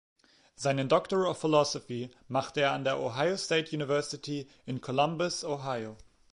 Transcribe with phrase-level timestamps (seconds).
[0.55, 5.95] Seinen Doctor of Philosophy machte er an der Ohio State University in Columbus, Ohio.